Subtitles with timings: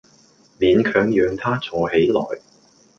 [0.57, 2.41] 勉強讓她坐起來